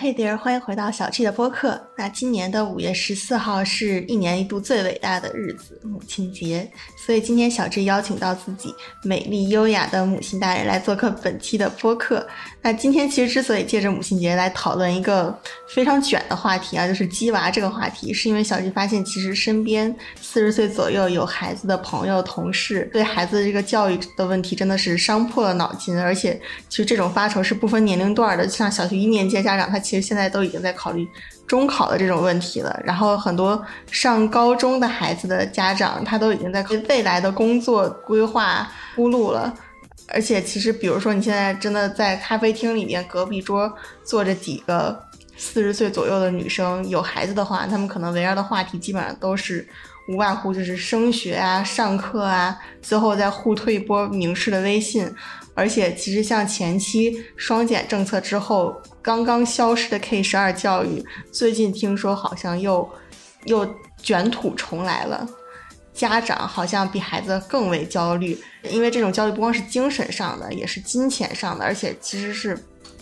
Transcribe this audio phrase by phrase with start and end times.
[0.00, 1.76] 嘿，dear，欢迎回到小 G 的播客。
[1.96, 12.24] 那今年的五月十四号是一年一度最伟大的日子——母亲节，所以今天小 G 邀请到自己美丽优雅的母亲大人来做客本期的播客。
[12.62, 15.36] 那今天其实之所以借着母亲节来讨论一个
[15.68, 31.08] 非常卷的话题啊，就是鸡娃这个话题，是因为小 G 发现其实身边四十岁左右有孩子的朋友、同事对孩子这个教育的问题真的是伤破了脑筋，而且其实这种发愁是不分年龄段的，像小学一年级的家长，他其实现在都已经在考虑
[31.46, 32.78] 中考的这种问题了。
[32.84, 39.54] 然后很多上高中的孩子的家长，他都已经在为未来的工作规划铺路了。
[40.08, 43.72] 而且其实，比如说你现在真的在咖啡厅里面，隔壁桌
[44.04, 45.02] 坐着几个
[45.38, 49.66] 四十岁左右的女生，有孩子的话，他们可能围绕的话题基本上都是
[50.08, 55.10] 无外乎就是升学啊、上课啊，最后再互推一波名师的微信。
[55.58, 62.88] 而且其实像前期双减政策之后刚刚消失的 K 十二教育，最近听说好像又
[63.46, 63.68] 又
[64.00, 65.28] 卷土重来了。
[65.92, 68.38] 家长好像比孩子更为焦虑，
[68.70, 72.56] 因为这种焦虑不光是精神上的，也是金钱上的，而且其实是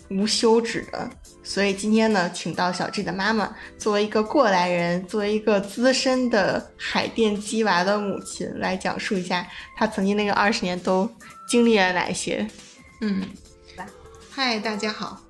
[0.09, 1.07] 无休止的。
[1.45, 11.07] 所以今天呢，请到小 G 的妈妈，作为一个过来人，作为一个资深的海淀鸡娃的母亲，来讲述一下她曾经那个二十年都
[11.47, 12.47] 经历了哪些。
[13.01, 13.23] 嗯，
[14.31, 15.21] 嗨，大家好，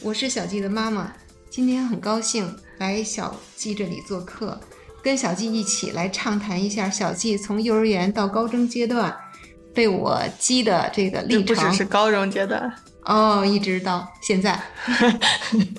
[0.00, 1.12] 我是小季的妈妈，
[1.50, 4.58] 今天很高兴来小季这里做客。
[5.02, 9.14] 跟小季一起来畅谈一下小季从幼儿园到高中阶段
[9.74, 14.58] 被我激的这个历程，不只是高中阶段哦，一直到现在。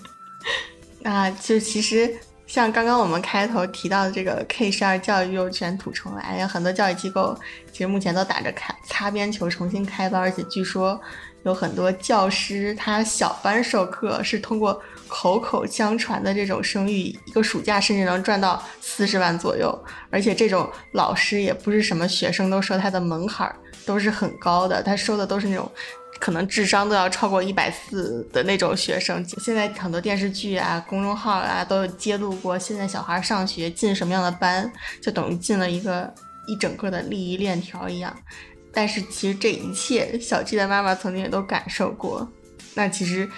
[1.02, 2.16] 那就其实
[2.56, 7.38] 像刚刚我们开头提到的这个 K 十二教育又卷土重来，有很多教育机构
[7.70, 10.98] 其实目前都打着开擦边球重新开班，而且据说
[11.44, 14.82] 有很多教师他小班授课是通过。
[15.08, 19.72] 口口相传的这种声誉，一个暑假甚至能赚到四十万左右，
[20.10, 23.56] 而且这种老师也不是什么学生都收，他的门槛
[23.86, 25.72] 都是很高的，他收的都是那种
[26.20, 29.24] 可能智商都要超过一百四的那种学生。
[29.40, 34.72] 现在很多电视剧啊、公众号啊都有揭露过，现在小孩上学进什么样的班，
[35.02, 36.14] 就等于进了一个
[36.48, 38.16] 一整个的利益链条一样。
[38.74, 42.28] 但是其实这一切，小 G 的妈妈曾经也都感受过。
[42.74, 43.30] 那其实。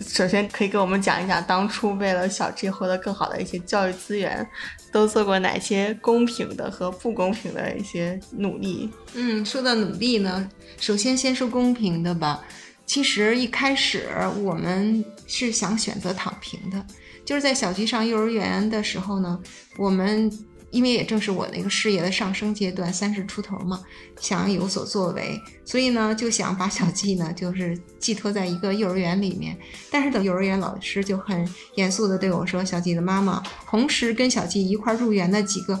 [0.00, 4.46] 首先，可以给我们讲一讲当初为了小 G 获得更好的一些教育资源，
[4.90, 8.90] 都做过哪些公平的和不公平的一些努力。
[9.14, 12.44] 嗯，说到努力呢，首先先说公平的吧。
[12.86, 14.08] 其实一开始
[14.42, 16.84] 我们是想选择躺平的，
[17.24, 19.40] 就是在小 G 上幼儿园的时候呢，
[19.76, 20.30] 我们。
[20.74, 23.80] 因为也正是我那个事业的上升阶段，三十出头嘛，
[24.20, 29.56] 想要有所作为，所以呢，就想把小季呢，就是寄托在一个幼儿园里面。
[29.88, 35.80] 但是等幼儿园老师就很严肃地对我说：“小季的妈妈，同时跟小季一块入园的几个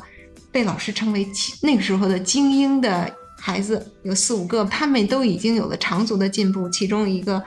[0.52, 1.26] 被老师称为
[1.60, 6.70] 那个时候的精英的孩子，有四五个，他们都已经有了长足的进步。
[6.70, 7.42] 其中一个。”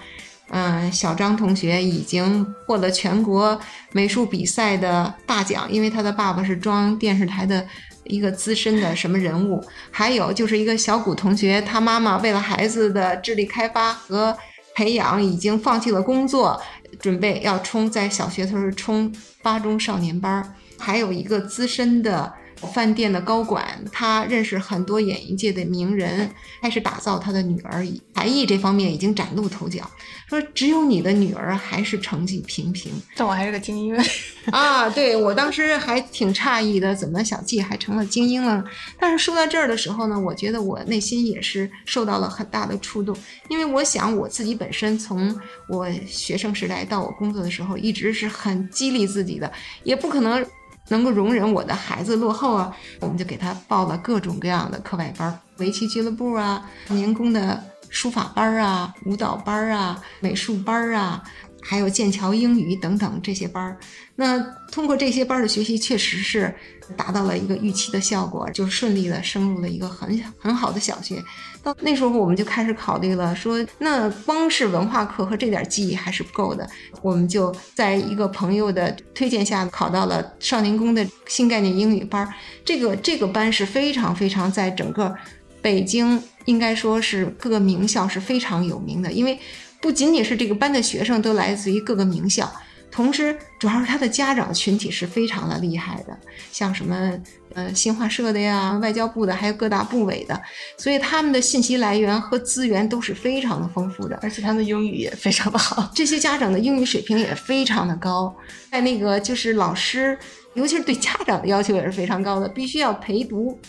[0.50, 3.60] 嗯，小张同学已经获得全国
[3.92, 7.66] 美术比赛的大奖，因为他的爸爸是中央电视台的
[8.06, 9.62] 一个资深的什么人物。
[9.92, 14.38] 还有就是一个小谷同学，他妈妈为了孩子的智力开发和
[14.74, 16.62] 培养，已经放弃了工作，
[17.00, 20.54] 准备要冲在小学的时候冲八中少年班。
[20.80, 22.34] 还有一个资深的。
[22.74, 26.30] 饭店的高管，他认识很多演艺界的名人，
[26.62, 29.90] 开始打造他的女儿，才艺这方面已经崭露头角。
[30.28, 33.98] 说只有你的女儿还是成绩平平，但我还是个精英
[34.52, 34.90] 啊！
[34.90, 38.64] 对我当时还挺诧异的，怎么小季还成了精英了？
[39.00, 43.16] 但是说到这儿的时候呢，我觉得我内心也是受到了很大的触动，
[43.48, 45.34] 因为我想我自己本身从
[45.70, 49.50] 我学生时代到我工作的时候，一直是很激励自己的，
[49.84, 50.46] 也不可能。
[50.90, 61.24] 能够容忍我的孩子落后啊，我们就给他报了各种各样的课外班，围棋俱乐部啊，年工的书法班啊，舞蹈班啊，美术班啊。
[61.60, 63.78] 还有剑桥英语等等这些班儿，
[64.16, 64.40] 那
[64.72, 66.56] 通过这些班儿的学习，确实是
[66.96, 71.22] 达到了一个预期的效果，就顺利的升入了一个很很好的小学。
[71.62, 76.70] 到那时候，我们就开始考虑了，说那光是文化课和这点记忆还是不够的，
[77.02, 82.28] 我们就在一个朋友的推荐下考到了少年宫的新概念英语班。
[82.64, 85.14] 这个这个班是非常非常在整个
[85.62, 89.38] 北京应该说是各个名校是非常有名的，因为。
[89.80, 92.52] 不仅仅是这个班的学生都来自于各个名校，
[92.98, 96.18] 同时，主要是他的家长群体是非常的厉害的，
[96.52, 97.14] 像什么
[97.54, 100.42] 呃新华社的呀、外交部的，还有各大部委的，
[100.80, 105.92] 所以他们的信息来源和资源都是非常的丰富的，而且他们的英语也非常的好。
[105.94, 108.36] 这些家长的英语水平也非常的高，
[108.72, 110.18] 在那个就是老师，
[110.56, 113.60] 尤其是对家长的要求也是非常高的，必须要陪读，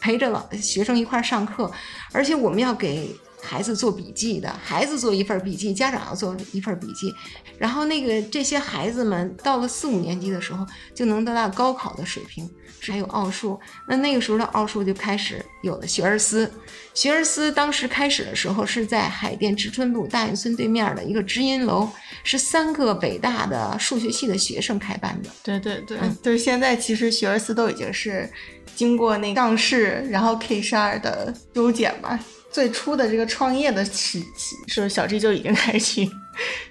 [0.00, 1.68] 陪着老学生一块儿上课，
[2.12, 3.10] 而且我们要给。
[3.46, 7.14] 孩子做笔记的，孩子做一份笔记，家长要做一份笔记，
[7.58, 12.50] 然后那个这些孩子们到了四五年级的时候，就能得到高考的水平，
[12.80, 13.58] 还有奥数。
[13.88, 16.50] 那那个时候的奥数就开始有了学而思，
[16.92, 21.88] 学而思当时开始的时候是在海淀知春路大运村对面的一个知音楼，
[22.24, 25.30] 是三个北大的数学系的学生开办的。
[25.42, 28.28] 对对对，就是现在其实学而思都已经是
[28.74, 32.18] 经过那上市，然后 K 十二的优检嘛。
[32.56, 36.10] 最初的这个创业的时期，是小 G 就已经开始去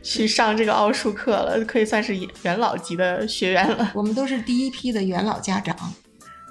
[0.01, 3.91] 去上这个奥数课了，可以算是元老级的学员了。
[3.93, 5.77] 我们都是第一批的元老家长。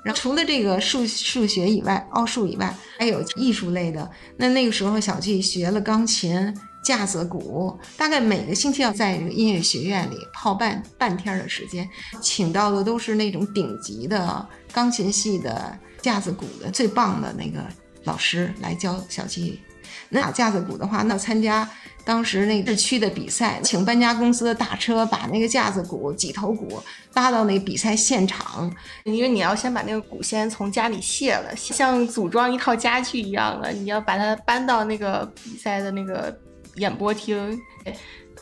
[0.05, 4.09] 然后除了这个数数学以外，奥数以外，还有艺术类的。
[4.37, 11.91] 那那个时候，小 G 学了钢琴、架子鼓，大概每个星期要在这个音乐学院里泡半半天的时间，
[12.23, 17.59] 请到的都是那种顶级的钢琴系的、架子鼓的最棒的那个。
[18.05, 19.61] 老师来教小鸡，
[20.09, 21.69] 那打架子鼓的话，那参加
[22.05, 26.83] 当时那个市区的比赛，请搬家公司的大车把那个架子鼓几头鼓
[27.15, 28.71] 拉到那个比赛现场，
[29.05, 36.37] 因为你要先把那个鼓先从家里卸了，像组装一套家具一样的，你要把它搬到那个比赛的那个
[36.77, 37.59] 演播厅，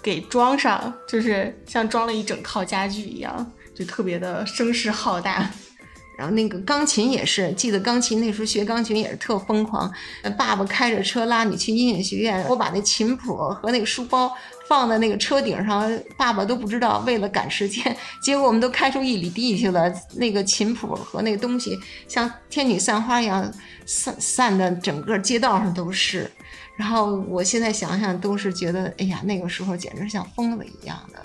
[0.03, 5.49] 给装上，就是像装了一整套家具一样，就特别的声势浩大。
[6.17, 9.91] 然后那个钢琴也是，记得钢琴那时候学钢琴也是特疯狂。
[10.37, 14.33] 爸爸开着车拉你去音乐学院，我把那琴谱和那个书包
[14.69, 19.93] 放在那个车顶上，爸爸都不知道，为了赶时间， 结果我们都开出一里地去了。
[20.17, 23.53] 那个琴谱和那个东西像天女散花一样
[23.87, 26.31] 散散的，整个街道上都是。
[26.77, 31.23] 然后我现在想想，都是觉得，哎呀，那个时候简直像疯子一样的。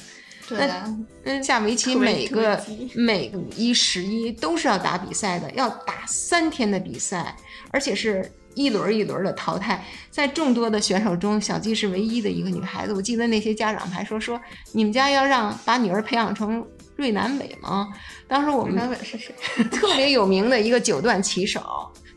[0.52, 2.62] 那嗯，下围棋每个
[2.96, 7.36] 每个一十一都是要打比赛的，要打三天的比赛，
[7.72, 9.84] 而且是一轮一轮的淘汰。
[10.10, 12.94] 在众多的选手中，小季是唯一的一个女孩子。
[12.94, 14.40] 我记得那些家长还说说，
[14.72, 16.66] 你们家要让把女儿培养成
[16.96, 17.90] 瑞南美吗？
[18.28, 19.34] 当时我们南伟是谁？
[19.72, 21.62] 特别有名的一个九段棋手。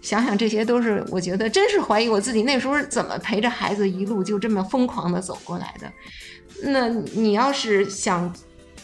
[0.02, 5.92] 想想这些都是，我觉得真是怀疑我自己那时候怎么陪着孩子一路就这么疯狂的走过来的。
[6.62, 8.34] 那你要是想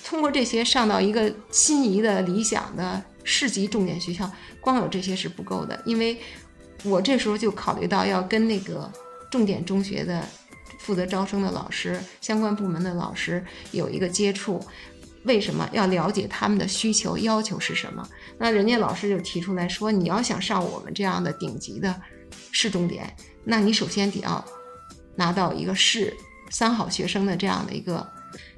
[0.04, 4.30] 通过这些上到一个心仪的理想的市级重点学校，
[4.60, 6.16] 光有这些是不够的，因为
[6.84, 8.90] 我这时候就考虑到要跟那个
[9.30, 10.24] 重点中学的
[10.78, 14.60] 负责招生的老师、相关部门的老师有一个接触。
[15.24, 18.08] 为什么要了解他们的需求要求是什么？
[18.38, 21.92] 那人家老师就提出来说，你要想上我们这样的顶级的
[22.52, 23.12] 市重点，
[23.42, 24.44] 那你首先得要
[25.16, 26.16] 拿到一个市。
[26.50, 28.06] 三好学生的这样的一个，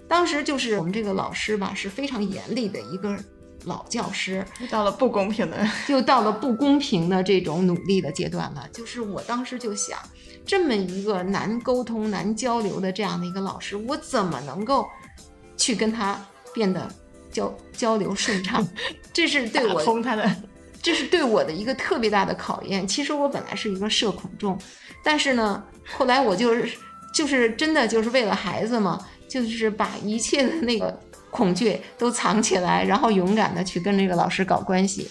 [0.07, 3.19] 当时就是我们这个老师吧，是非常严厉的一个
[3.65, 8.69] 老教师，到了不公平的，又到了不公平的这种努力的阶段了。
[8.73, 9.99] 就是我当时就想，
[10.47, 14.87] 这么一个难沟通、难交流的这样的一个老师，我怎么能够
[15.57, 16.19] 去跟他
[16.55, 16.89] 变得
[17.31, 18.67] 交交流顺畅？
[19.13, 20.31] 这是对我通他的，
[20.81, 22.87] 这是对我的一个特别大的考验。
[22.87, 24.57] 其实我本来是一个社恐症，
[25.03, 25.63] 但是呢，
[25.97, 26.71] 后来我就是。
[27.13, 30.99] 就是真的就是为了孩子嘛，就是把一切的那个
[31.31, 35.09] 恐惧都藏起来，然后勇敢的去跟这个老师搞关系。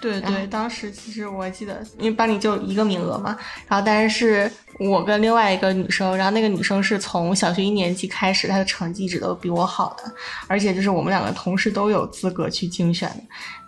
[0.00, 3.36] 对对，当时其实我记得，因为班里就一个名额嘛，
[3.68, 4.50] 然后但是是
[4.80, 10.10] 我跟另外一个女生，然后那个女生是从小学一年级开始，她的成绩一直都比我好的，
[10.46, 13.10] 而且就是我们两个同时都有资格去竞选，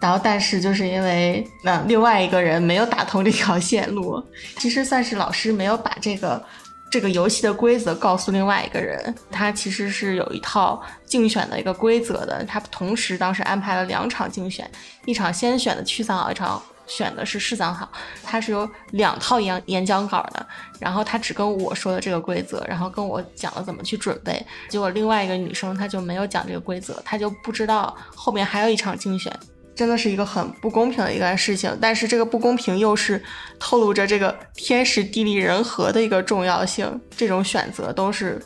[0.01, 4.23] 然后但是就是因为那另外一个人没有打通这条线路，
[4.57, 6.43] 其实算是老师没有把这个。
[6.91, 12.45] 这个游戏的规则告诉另外一个人，他其实是有一套竞选的一个规则的。
[12.45, 14.71] 他同时当时安排了两场竞选，
[15.05, 17.87] 一场先选的区三好，一场选的是市三好。
[18.25, 20.47] 他是有两套演演讲稿的，
[20.81, 24.43] 然后他只跟我说的这个规则，然后跟我讲了怎么去准备。
[24.71, 29.31] 结果另外一个女生她就没有讲这个规则，她就不知道后面还有一场竞选。
[29.79, 33.23] 真的是一个很不公平的一件事情，但是这个不公平又是
[33.61, 37.01] 透露着这个天时地利人和的一个重要性。
[37.17, 38.43] 这种选择都是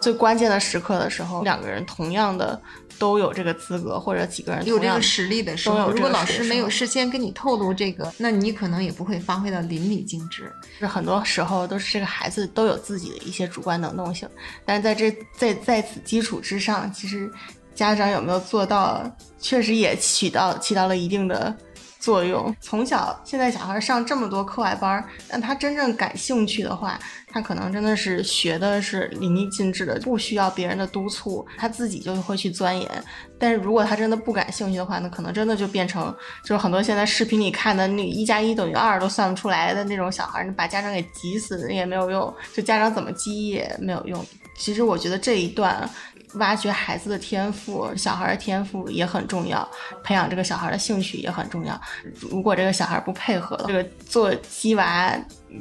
[0.00, 2.60] 最关键的时刻的时候，两个人同样的
[2.98, 10.52] 都有这个资格，或者几个人有这个实力的时候，如果老师没有事先跟你透露这个，那你可能也不会发挥到淋漓尽致。
[10.78, 14.28] 是很多时候都是这个孩子都有自己的一些主观能动性，
[14.64, 17.30] 但是在这在在此基础之上，其实
[17.74, 19.02] 家长有没有做到，
[19.38, 21.54] 确实也起到起到了一定的
[21.98, 22.54] 作用。
[22.60, 26.98] 从小现在小孩上这么多课外班儿，但他真正感兴趣的话，
[27.28, 33.04] 他可能真的是学的是淋漓尽致的，不需要别人的督促，他自己就会去钻研。
[33.38, 44.24] 但是如果他真的不感兴趣的话，那可能真的就变成就是很多现在视频里看的那一加一等于二都算不出来的那种小孩儿，把家长给急死也没有用，就家长怎么激也没有用。
[44.54, 45.88] 其实我觉得这一段
[46.34, 49.68] 挖掘孩子的天赋，小孩的天赋也很重要，
[50.02, 51.80] 培养这个小孩的兴趣也很重要。
[52.20, 55.14] 如果这个小孩不配合，这个做鸡娃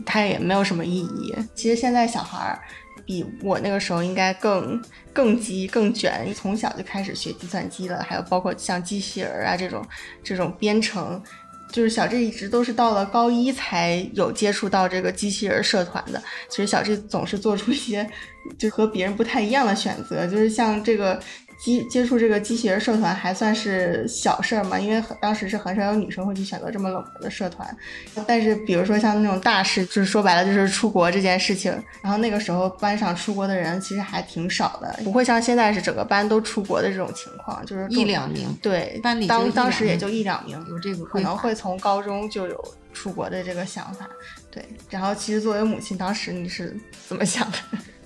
[0.05, 1.35] 他也没有什么意义。
[1.53, 2.59] 其实现在小孩
[3.05, 9.85] 比我那个时候应该更更急更卷，从小就开始学计算机了，还有包括像机器人啊这种
[10.23, 11.21] 这种编程。
[11.71, 16.21] 就是小智一直都是到了高一才有接触到这个机器人社团的。
[16.49, 18.07] 其实小智总是做出一些
[18.57, 21.19] 就和别人不太一样的选择，就是像这个
[21.61, 27.77] 机接触这个机器人社团还算是小事儿嘛，因为很当时是很少有女生会去选择这么冷门的社团。
[28.25, 44.09] 但是比如说像那种大事，就是说白了就是出国这件事情，然后那个时候班上出国的人其实还挺少的，不会像现在是整个班都出国的这种情况，就是一两名对班里当当时也就一两名，有这个可能会从高中就有出国的这个想法，
[44.49, 44.65] 对。
[44.89, 46.75] 然后其实作为母亲，当时你是
[47.07, 47.57] 怎么想的？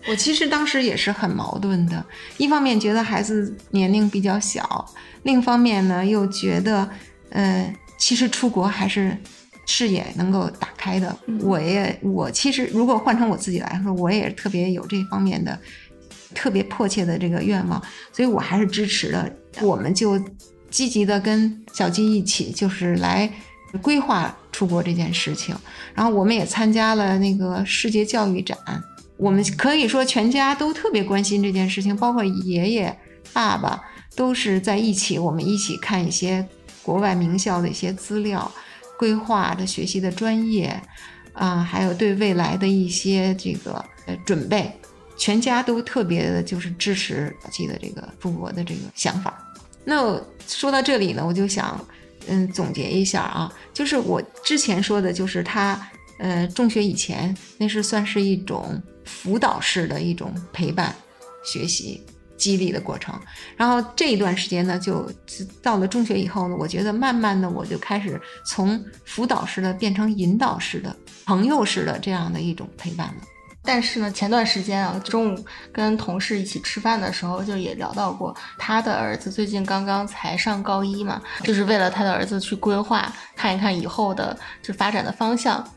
[0.07, 2.05] 我其实当时也是很矛盾的，
[2.37, 4.85] 一方面觉得孩子年龄比较小，
[5.23, 6.87] 另一方面呢又觉得，
[7.29, 9.17] 呃，其实出国还是
[9.65, 11.17] 视野能够打开的。
[11.41, 15.59] 我也我其实如果换成我自己来说，我也特别有这方面的
[16.35, 17.81] 特别迫切的这个愿望，
[18.13, 19.31] 所以我还是支持的。
[19.61, 20.21] 我们就
[20.69, 23.27] 积极的跟小鸡一起，就是来
[23.81, 25.55] 规划出国这件事情。
[25.95, 28.55] 然后我们也参加了那个世界教育展。
[29.17, 32.97] 我们可以说全家都特别关心这件事情，包括爷爷、
[33.31, 33.81] 爸爸
[34.15, 36.45] 都是在一起，我们一起看一些
[36.83, 38.51] 国外名校的一些资料，
[38.99, 40.81] 规划的学习的专业，
[41.33, 44.71] 啊、还有对未来的一些这个呃准备，
[45.17, 49.33] 全家都特别的就是支持小七的这个出国的这个想法。
[49.85, 51.79] 那说到这里呢，我就想
[52.27, 55.79] 嗯总结一下啊，就是我之前说的，就是他
[56.19, 60.93] 呃中学以前那是算是一种辅导式的一种陪伴、
[61.43, 62.05] 学习、
[62.37, 63.17] 激励的过程。
[63.55, 65.09] 然后这一段时间呢，就
[65.61, 70.95] 到了中学以后呢，我觉得慢慢的我就开始从辅导式的变成引导式的、
[71.25, 73.15] 朋友式的这样的一种陪伴了。
[73.67, 85.67] 但是呢，前段时间啊，中午跟同事一起吃饭的时候，就也聊到过，他的儿子最近刚刚才上高一嘛，就是为了他的儿子去规划，看一看以后的就发展的方向。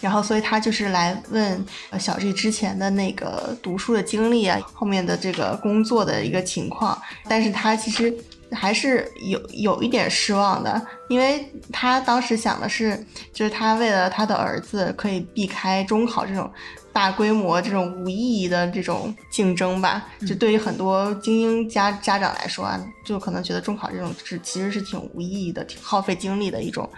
[0.00, 1.64] 然后，所以他就是来问
[1.98, 7.00] 小 G 之前的那个读书的经历啊，后面的这个工作的一个情况。
[7.28, 8.14] 但是他其实
[8.52, 12.98] 还是有有一点失望的，因为他当时想的是，
[13.32, 16.50] 就是他为了他的儿子可以避开中考这种
[16.92, 20.08] 大规模、这种无意义的这种竞争吧。
[20.26, 26.88] 就对于很多精英家家长来说啊，就可能觉得中考这种是其实是挺无意义的、挺耗费精力的一种。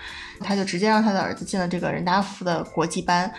[0.41, 3.33] 他就直接让他的儿子进了这个人大附的国际班。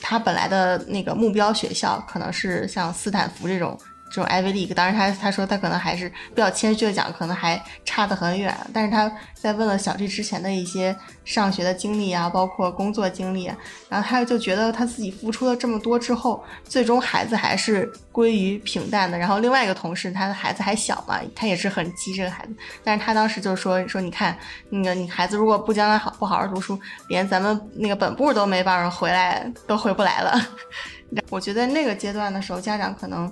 [0.00, 3.78] 他本来的那个目标学校可能是像斯坦福这种
[4.12, 8.54] 这种 Ivy League，当然他他说他可能还是比较谦虚的讲，可能还差得很远。
[8.70, 13.50] 但是他在问了小 G 之前的一些上学的经历啊，包括工作经历，
[13.88, 19.16] 然后他就觉得他自己付出了这么多之后，最终孩子还是归于平淡的。
[19.16, 22.54] 然后另外一个同事，他的孩子还小嘛，他也是很急这个孩子，
[22.84, 24.36] 但是他当时就说说你看
[24.68, 26.78] 那个你孩子如果不将来好不好好读书，
[27.08, 30.38] 连咱们那个本部都没办法回来，都回不来了。
[31.28, 33.30] 我觉得那个阶段的时候，家长可能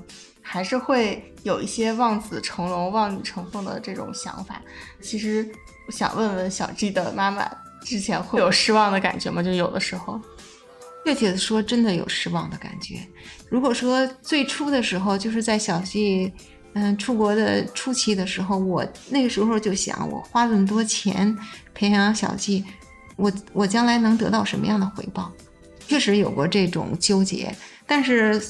[0.53, 4.61] 还是会有一些望子成龙、望女成凤的这种想法。
[5.01, 5.49] 其实
[5.91, 7.49] 想问问小 G 的妈妈，
[7.83, 9.45] 之前会有失望的感觉吗？
[9.45, 10.21] 就有的时候，
[11.07, 12.97] 确切的说，真的有失望的感觉。
[13.49, 16.33] 如果说最初的时候，就是在小 G
[16.73, 21.39] 嗯出国的初期的时候，我那个时候就想，我花这么多钱
[21.73, 22.65] 培养小 G，
[23.15, 25.31] 我我将来能得到什么样的回报？
[25.87, 27.55] 确实有过这种纠结，
[27.87, 28.43] 但是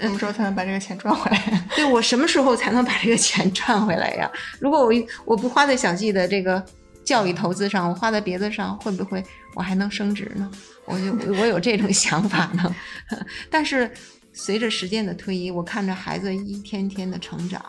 [0.00, 1.64] 什么时候才能把这个钱赚回来？
[1.76, 4.30] 对我什么时候才能把这个钱赚回来呀？
[4.58, 4.92] 如果我
[5.24, 6.64] 我不花在小季的这个
[7.04, 9.22] 教育投资上，我花在别的上，会不会
[9.54, 10.50] 我还能升值呢？
[10.86, 12.74] 我就我有这种想法呢。
[13.50, 13.90] 但是
[14.32, 17.62] 随着时间的推移，我看着孩子一天天的成长，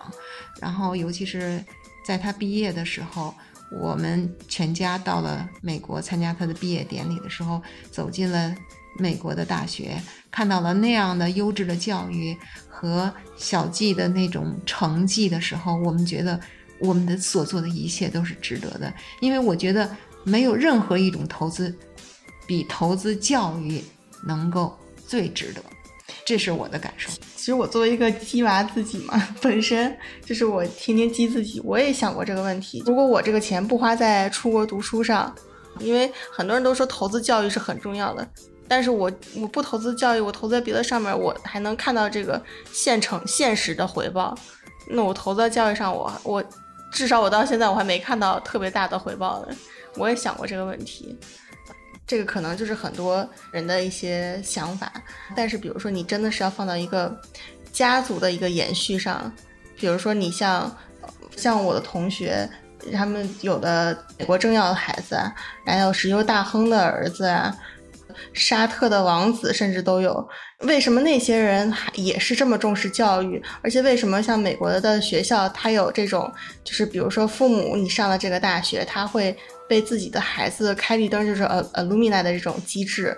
[0.61, 1.63] 然后尤其是
[2.05, 3.33] 在他毕业的时候，
[3.71, 7.61] 我们全家到了美国参加他的毕业典礼的时候，
[7.91, 8.55] 走进了
[8.97, 16.39] 美国的大学，看到了那样的优质的教育和小季的那种成绩的时候，我们觉得
[16.79, 19.89] 我们的所做的一切都是值得的，因为我觉得
[20.23, 21.75] 没有任何一种投资
[22.45, 23.83] 比投资教育
[24.25, 25.61] 能够最值得。
[26.25, 27.09] 这是我的感受。
[27.35, 32.83] 其实我作为一个鸡娃自己嘛，本身就是我天天鸡自己，我也想过这个问题。
[32.85, 35.33] 如果我这个钱不花在出国读书上，
[35.79, 38.27] 因为很多人都说投资教育是很重要的，
[38.71, 44.33] 但是我我不投资教育，我投资在别的上面，我还能看到这个现成现实的回报。
[44.87, 46.41] 那我投资在教育上，我我
[46.89, 49.53] 至少我到现在我还没看到特别大的回报的。
[49.97, 51.19] 我也想过这个问题。
[52.07, 54.89] 这个可能就是很多人的一些想法，
[55.35, 57.13] 但是比如说你真的是要放到一个
[57.73, 59.29] 家族的一个延续上，
[59.75, 60.73] 比如说你像
[61.35, 62.49] 像我的同学，
[62.93, 65.19] 他们有的美国政要的孩子，
[65.65, 67.53] 还有石油大亨的儿子啊，
[68.33, 70.27] 沙特的王子甚至都有。
[70.59, 73.41] 为什么那些人还也是这么重视教育？
[73.61, 76.31] 而且为什么像美国的学校，他有这种
[76.63, 79.35] 就是比如说父母你上了这个大学，他会。
[79.69, 83.17] 被自己的孩子开绿灯，就是呃呃 Lumina 的这种机制，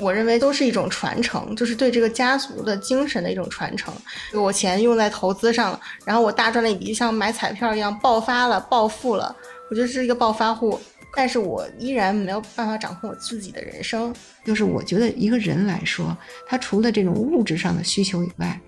[0.00, 3.94] 我认为都是一种传承，就是对这个家族的精神的一种传承。
[4.32, 9.32] 我钱用在投资上了，然后我大赚了一笔，像买彩票一样爆发了、暴富了，
[9.70, 10.80] 我觉得是一个暴发户。
[11.16, 14.14] 但是我依然没有办法掌控我自己的人生。
[14.44, 16.16] 就是我觉得一个人来说，
[16.46, 18.60] 他除了这种物质上的需求以外，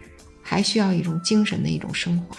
[0.43, 2.37] 还需要一种精神的一种升华，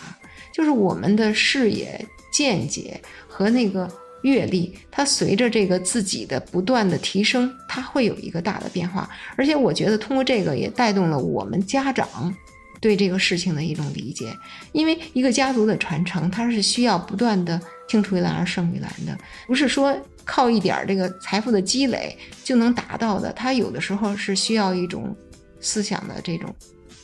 [0.54, 3.90] 就是我们的视野、见解和那个。
[4.24, 9.08] 阅历，它随着这个自己的不断的提升，它会有一个大的变化。
[9.38, 12.36] 而且我觉得通过这个也带动了我们家长
[12.80, 14.36] 对这个事情的一种理解。
[14.72, 23.32] 因为一个家族的传承，它是需要不断的青出于蓝而胜于蓝的，不是说靠一点这个财富的积累就能达到的。
[23.34, 25.16] 它有的时候是需要一种
[25.60, 26.54] 思想的这种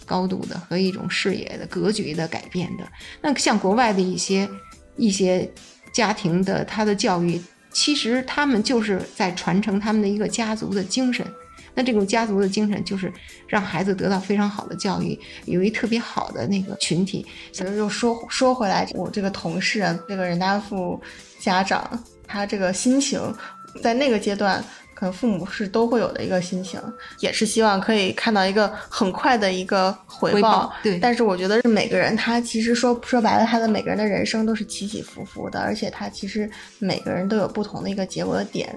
[0.06, 2.84] 高度的和一种视野的格局的改变的。
[3.22, 4.50] 那像国外的一些
[4.96, 5.52] 一些。
[5.94, 7.40] 家庭的他的教育，
[7.72, 11.24] 其实他们就是在传承他们的一个家族的精神。
[11.74, 13.12] 那这种家族的精神，就是
[13.48, 17.26] 让孩子得到非常好的教育，有一特别好的那个群体。
[17.52, 21.02] 其实又说说回来，我这个同事，这个任大富
[21.40, 23.20] 家长，他这个心情，
[23.82, 24.64] 在那个阶段。
[25.04, 26.82] 可能父母是都会有的一个心情，
[27.20, 30.74] 也是希望可以看到一个很快的一个回报。
[30.82, 38.74] 对，但是我觉得是每个人，他其实说说白了，他的每个人的人生都是起起伏伏的，而且他其实每个人都有不同的一个结果的点。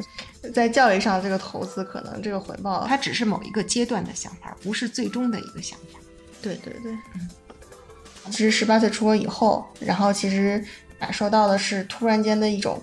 [0.52, 6.00] 在教育上，这个投资可能这个回报，它只是某一个阶段的想法，不是最终的一个想法。
[6.42, 7.30] 对对对，嗯。
[8.32, 10.60] 其实十八岁出国以后，然后其实
[10.98, 12.82] 感受到的是突然间的一种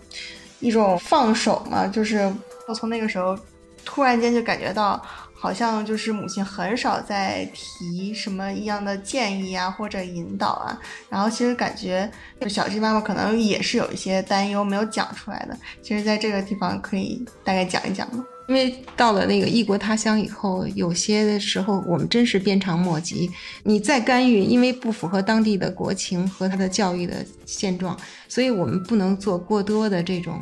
[0.62, 2.34] 一种放手嘛，就是。
[2.68, 3.38] 我从那个时候，
[3.86, 5.02] 突然间就感觉到，
[5.34, 10.80] 好像就是母亲很少在提什么一样的建议啊，或者引导啊。
[11.10, 15.58] 然后其实感觉，就小鸡妈妈可能也是有一些担忧没有讲出来的。
[15.82, 18.26] 其实，在这个地方可以大概讲一讲吗？
[18.50, 23.30] 因为到了那个异国他乡以后，有些的时候我们真是鞭长莫及。
[23.64, 27.98] 你再干预，因为不符合当地的国情和他的教育的现状，
[28.28, 30.42] 所以我们不能做过多的这种。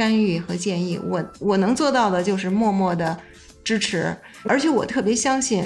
[0.00, 3.14] 干预和建议，我我能做到的就是默默的
[3.62, 5.62] 支持，而且我特别相信，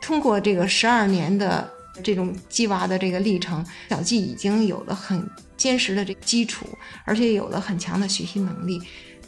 [0.00, 1.68] 通过这个十二年的
[2.00, 6.64] 这种鸡娃的这个历程，小季已经有了很坚实的这个基础，
[7.04, 8.80] 而且有了很强的学习能力。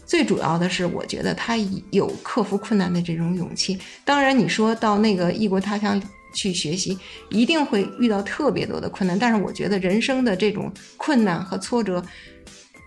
[0.04, 1.56] 最主要的是，我觉得他
[1.90, 3.76] 有克服困难的这种勇气。
[4.04, 6.00] 当然，你说到那个异国他乡
[6.32, 6.96] 去学习，
[7.30, 12.00] 一定会遇到特别多的困难，但是我觉得人生的这种困难和挫折。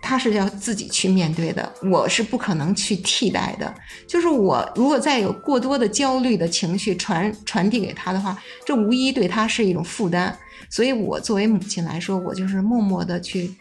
[0.02, 3.72] 他是要自己去面对的，我是不可能去替代的。
[4.06, 10.36] 就是我如果再有过多的焦虑的情绪传传递给他的话，这无疑对他是一种负担。
[10.68, 13.52] 所以，我作为母亲来说，我就是默默的去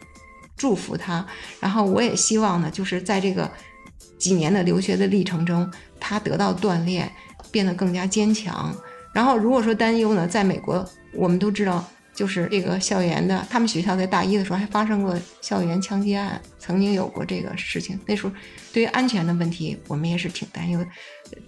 [0.56, 1.26] 祝福他。
[1.60, 3.50] 然后，我也希望呢，就是在这个
[4.18, 7.12] 几年的留学的历程中，他得到锻炼，
[7.52, 8.76] 变得更加坚强。
[9.12, 11.84] 然后，如果说担忧呢，在美国，我们都知道。
[12.14, 17.98] 就是这个校园的，他们学校在大一的时候还发生过校园枪击案，曾经有过这个事情。
[18.06, 18.34] 那时候
[18.74, 20.86] 对于安全的问题，我们也是挺担忧，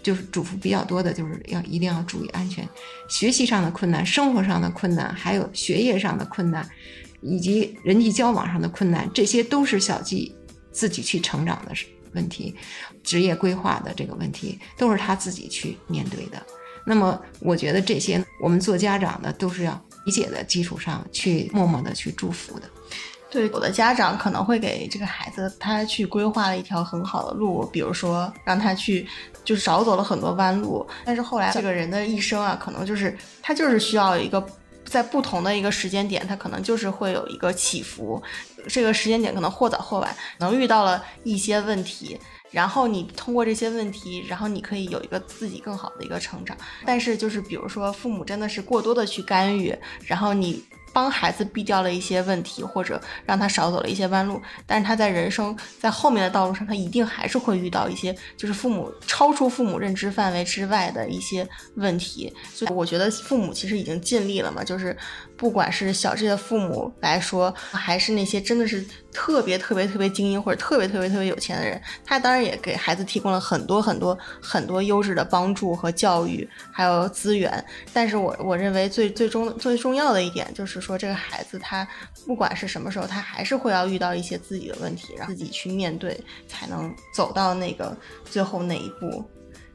[0.02, 2.67] 就是嘱咐比较多的，就是要一定要注意安全。
[3.10, 6.65] 学习上的困难、生活上的困难，还有学业上的困难，
[7.21, 10.34] 以及人际交往上的困难，这些都是小季
[10.71, 11.74] 自己去成长的
[12.13, 12.56] 问题，
[13.04, 16.41] 职业规划的这个问题，都是他自己去面对的。
[16.86, 22.67] 那么我觉得这些我们做家长的都是要理解的基础上去默默的去祝福的。
[23.29, 29.07] 对，有的家长可能会给这个孩子他去规划了一条很好的路，比如说让他去
[29.45, 34.45] 就少走了很多弯路，但是后来这个人的一生啊，可能就是他就是需要一个
[34.91, 38.21] 在不同的一个时间点，它可能就是会有一个起伏，
[38.67, 42.19] 这个时间点可能或早或晚，能遇到了一些问题。
[42.51, 46.58] 然后你通过这些问题，然后你可以有一个自己更好的一个成长。
[46.86, 49.73] 但是就是比如说父母真的是过多的去干预，
[50.06, 50.62] 然后你。
[50.93, 62.34] 帮孩子避掉了一些问题，或者让他少走了一些弯路，但是他在人生在后面的道路上，他一定还是会遇到一些就是父母超出父母认知范围之外的一些问题。
[62.54, 64.95] 所以我觉得父母其实已经尽力了嘛，就是
[65.41, 77.51] 不管是小智的父母来说，还是那些真的是特别特别特别精英或者特别特别特别有钱的人，他当然也给孩子提供了很多很多很多优质的帮助和教育，还有资源。
[77.91, 80.80] 但是我我认为最最终最重要的一点就是。
[80.80, 81.88] 说这个孩子他
[82.27, 89.23] 不管是什么时候，他还是会要遇到一些自己的问题，然后自己去面对，才能走到那个最后那一步。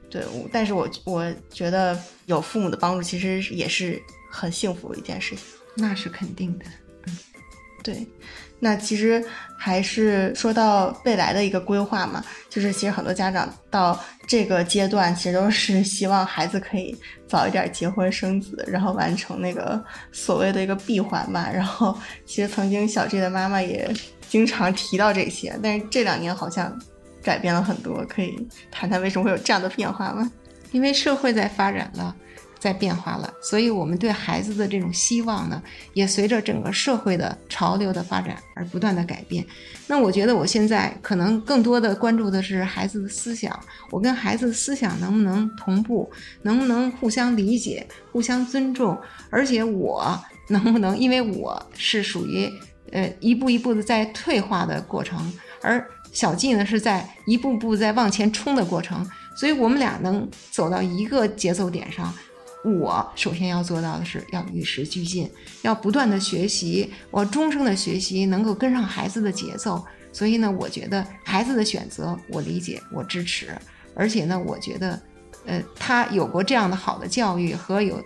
[0.08, 4.00] 对，但是我我觉得有父母的帮助，其实也是
[4.36, 5.44] 很幸福的一件事情。
[5.74, 6.64] 那是肯定的。
[7.06, 7.16] 嗯，
[7.82, 8.06] 对。
[8.58, 9.22] 那其实
[9.58, 16.96] 还是说到未来的一个规划嘛，就是其实很多家长到这个阶段，其实都是希望孩子可以
[17.28, 21.50] 早一点结婚生子，然后完成那个所谓的一个闭环吧。
[21.52, 21.94] 然后
[22.24, 23.94] 其实曾经小 G 的妈妈也
[24.26, 26.74] 经常提到这些，但是这两年好像
[27.22, 28.02] 改变了很多。
[28.08, 30.32] 可以谈谈为什么会有这样的变化吗？
[30.72, 32.16] 因为社会在发展了。
[32.66, 39.46] 在变化了，所以我们对孩子的这种希望呢，也随着整个社会的潮流的发展而不断的改变。
[39.86, 43.56] 那我觉得我现在可能更多的关注的是孩子的思想，
[43.92, 46.10] 我跟孩子的思想能不能同步，
[46.42, 48.98] 能不能互相理解、互相尊重，
[49.30, 52.52] 而且我能不能，因为我是属于
[52.90, 62.12] 呃一步一步的在退化的过程，而小季呢是在一步步在往前冲的过程，所以我们俩能走到一个节奏点上。
[62.66, 65.30] 我首先要做到的是要与时俱进，
[65.62, 69.84] 要不断的学习，我终生的学习能够跟上孩子的节奏。
[70.12, 73.48] 所以呢，我觉得孩子的选择我理解，我支持。
[73.94, 75.00] 而且呢，我觉得，
[75.46, 78.02] 呃，他有过这样的好的教育和有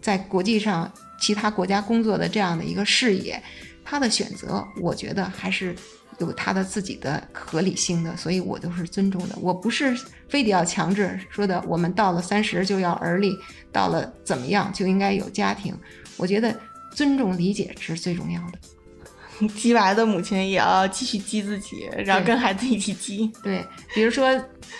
[0.00, 3.42] 在国际上其他国家工作的这样的一个视野，
[3.84, 5.76] 他的选择，我觉得还是。
[6.20, 9.34] 有他的自己的合理性的，所以我都是尊重的。
[9.40, 13.34] 我不是非得要强制说的，我们到了三十就要而立，
[13.72, 15.74] 到了怎么样就应该有家庭。
[16.16, 16.54] 我觉得
[16.94, 19.48] 尊重理解是最重要的。
[19.56, 23.32] 鸡娃的母亲也要继续激自己，然后跟孩子一起激。
[23.42, 24.28] 对，比如说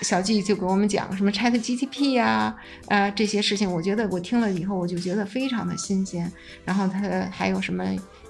[0.03, 2.55] 小季就给我们讲什么 Chat GTP 呀，
[2.88, 6.31] 呃这些事情，我觉得我听了以后我就觉得非常的新鲜。
[6.66, 7.00] 然后他
[7.33, 7.83] 还有什么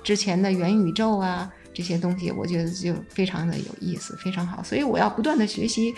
[0.04, 1.50] 之前的元宇宙啊。
[1.80, 5.94] 这些东西我觉得就非常的有意思，非常好，所以我要不断的学习，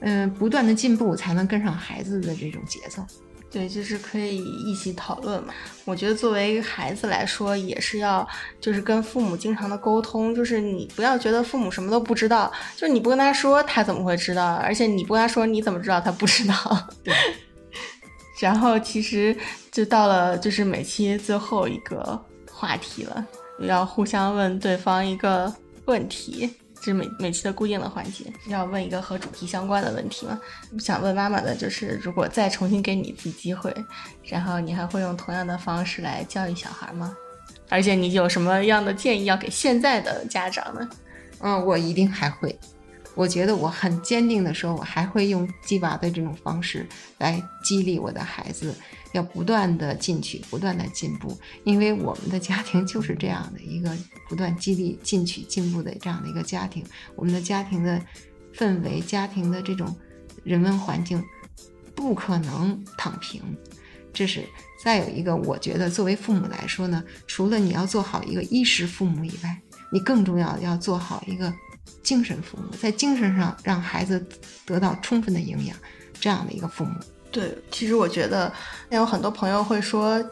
[0.00, 3.04] 嗯，不断的进步，才能跟上孩子的这种节奏。
[3.50, 5.52] 对，就是可以一起讨论嘛。
[5.84, 8.26] 我觉得作为孩子来说，也是要
[8.60, 14.54] 就是跟父母经常的沟通，就是你不要觉得父母什么都不知道，就是你不跟他说，他怎么会知道？
[14.56, 16.88] 而且你不跟他说，你怎么知道他不知道？
[17.04, 17.14] 对。
[18.40, 19.34] 然后其实
[19.70, 22.20] 就到了就是每期最后一个
[22.50, 23.26] 话题了。
[23.60, 25.52] 要互相问对方一个
[25.86, 28.24] 问题，这是每每期的固定的环节。
[28.48, 30.38] 要问一个和主题相关的问题嘛？
[30.78, 33.74] 想问妈妈的就是，如果再重新给你一次机会，
[34.24, 37.16] 然后你还会用同样的方式来教育小孩吗？
[37.68, 40.88] 而且你有什么样的建议要给现在的家长呢？
[41.40, 42.56] 嗯，我一定还会。
[43.16, 46.86] 我觉得我很坚定的说，我还会用鸡娃的这种方式
[47.18, 48.72] 来激励我的孩子。
[49.12, 53.90] 要不断的进取，不断的进步，因为我们的家庭就是这样的一个
[54.28, 56.84] 不断激励进取进步的这样的一个家庭。
[57.14, 57.98] 我们的家庭的
[58.54, 59.96] 氛围，家庭的这种
[60.44, 61.24] 人文环境，
[61.94, 63.40] 不可能躺平。
[64.12, 64.44] 这是
[64.84, 71.50] 再有一个，我觉得作为父母来说呢，除了你要做好一个衣食父母以外，你更重要要做好一个
[72.02, 74.24] 精神父母，在精神上让孩子
[74.64, 75.76] 得到充分的营养，
[76.20, 76.92] 这样的一个父母。
[77.32, 78.52] 对，其实我觉得，
[78.90, 80.22] 有很多朋友会说，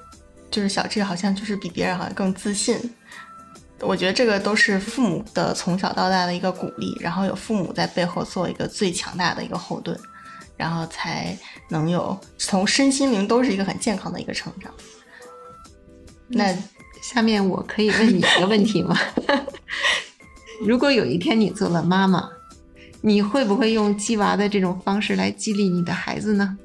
[0.51, 2.79] 就是小智好像就是比别人好像更自信。
[3.81, 9.99] 我觉得这个都是父母的从小到大的一个鼓励，然后有父母在背后做一个最强大的一个后盾，
[10.57, 11.37] 然后才
[11.69, 14.73] 能有从身心灵都是一个很健康的一个成长。
[16.29, 16.57] 那
[17.03, 18.97] 下面我可以问你一个问题吗？
[20.67, 22.27] 如果有一天你做了妈妈，
[23.03, 26.57] 你会不会用鸡娃的这种方式来激励你的孩子呢？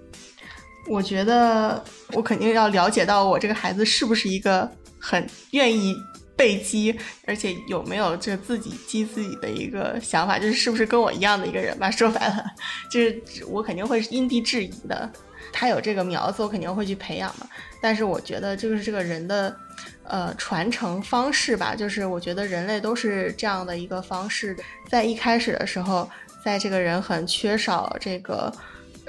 [0.88, 1.84] 我觉得
[2.14, 5.94] 我肯定要了解到我这个孩子是不是一个很愿意
[6.34, 6.96] 被激，
[7.28, 11.92] 而且有没有这自己激自己的一个想法，就是是不是跟我一样的一个人吧。
[11.92, 12.46] 说白了，
[12.90, 15.12] 就是我肯定会因地制宜的。
[15.52, 17.48] 他有这个苗子，我肯定会去培养嘛。
[17.82, 19.56] 但是我觉得就是这个人的，
[20.04, 24.56] 呃，传承方式吧，就是我觉得人类都是这样的一个方式，
[24.88, 26.10] 在一开始的时候，
[26.44, 28.52] 在这个人很缺少这个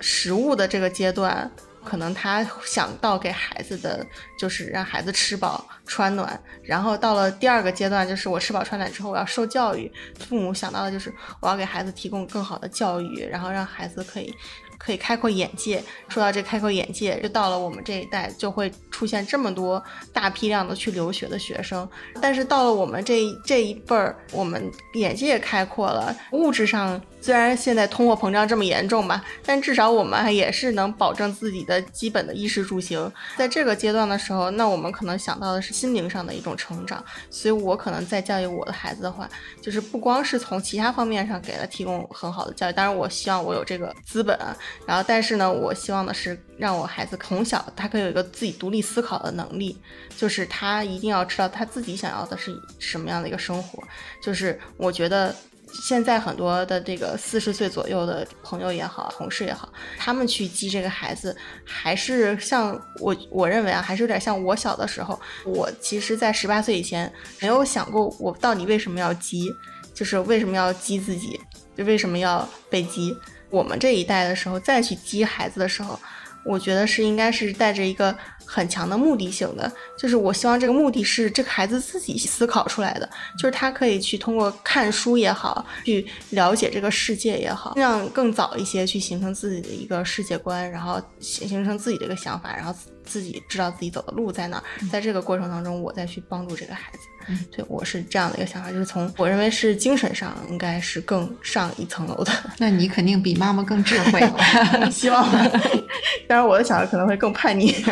[0.01, 1.51] 食物的这个阶段。
[1.83, 4.07] 可能他想到给孩子的
[4.39, 14.33] 就是让孩子吃饱穿暖，然后到了第二个阶段，就是我吃饱穿暖之后我要受教育，父母想到的就是我要给孩子提供更好的教育，然后让孩子可以
[14.79, 15.83] 可以开阔眼界。
[16.09, 21.89] 说到这开阔眼界，就到了我们这一代就会出现这么多大批量的去留学的学生。
[22.23, 27.03] 但是到了我们这这一辈儿，我们眼界也开阔了，物质上。
[27.23, 33.13] 虽然现在通货膨胀这么严重吧，但至少我们也是能保证自己的基本的衣食住行。
[33.37, 37.03] 在这个阶段的时候，那我们可能想到的是心灵上的一种成长。
[37.31, 39.29] 所以我可能在教育我的孩子的话，
[39.63, 44.39] 就是不光是从其他方面上给他提供很好的教育，当然我希望我有这个资本。
[44.87, 49.79] 然后，但是呢，我希望的是让我孩子从小他可以有一个自己独立思考的能力，
[50.17, 53.83] 就是他一定要知道他自己想要的是什么样的一个生活。
[54.23, 55.35] 就是我觉得。
[55.73, 65.21] 现在很多的这个四十岁左右的朋友也好，同事也好，他们去激这个孩子，还是像我我认为啊，还是有点像我小的时候。
[65.45, 69.53] 我其实，在十八岁以前，没有想过我到底为什么要激，
[69.95, 71.41] 就是为什么要激自己，
[71.77, 73.17] 就为什么要被激。
[73.51, 75.99] 我们这一代的时候再去激孩子的时候。
[76.45, 92.75] 我觉得是应该是带着一个很强的目的性的，就是我希望这个目的是这个孩子自己思考出来的，就是他可以去通过看书也好，去了解这个世界也好，让更早一些去形成自己的一个世界观，然后形形成自己的一个想法，然后
[93.05, 96.99] 自己知道自己走的路在哪，在这个过程当中，我再去帮助这个孩子。
[97.51, 102.33] 对，我是这样的一个想法，就是从我认为是精神上应该是更上一层楼的。
[102.59, 104.21] 那你肯定比妈妈更智慧，
[104.91, 105.31] 希望。
[106.27, 107.75] 当然，我的小孩可能会更叛逆。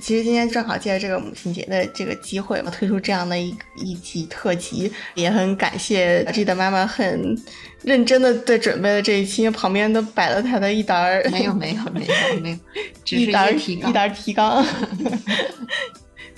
[0.00, 7.40] 其实今天正好借着这个母亲节的这个机会嘛，推出这样的一一集特辑，也很感谢 G 的妈妈很
[7.82, 14.66] 认真的在准备了这一期，旁边都摆了她的一沓儿没有没有没有没有，一沓一沓提纲。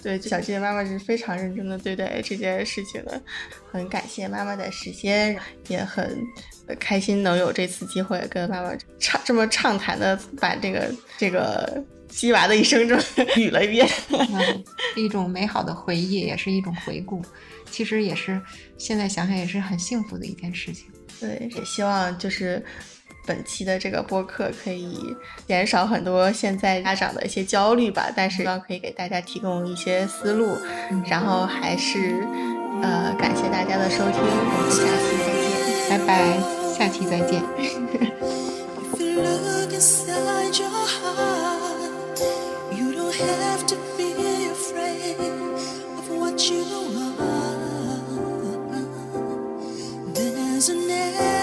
[0.06, 3.20] 对，小七的妈妈是非常认真的对待这件事情的，
[3.72, 6.24] 很感谢妈妈的时间，也很
[6.78, 13.88] 开心能有这次机会跟妈妈畅这么畅谈的把这个这个鸡娃的一生中捋了一遍，
[14.94, 17.20] 一种美好的回忆，也是一种回顾，
[17.68, 18.40] 其实也是
[18.78, 20.86] 现在想想也是很幸福的一件事情。
[21.18, 22.64] 对，也希望就是。
[23.26, 30.56] 本期的这个播客可以减少很多现在家长的一些焦虑吧，但是希望可以给大家提供一些思路，
[31.08, 32.26] 然后还是
[32.82, 35.26] 呃感谢大家的收听，我们下期再
[35.88, 36.08] 见，拜拜，
[36.72, 37.42] 下期再见。
[43.16, 43.76] stress to
[50.66, 51.35] carry